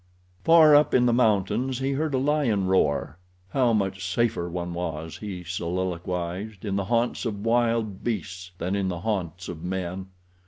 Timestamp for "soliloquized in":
5.43-6.75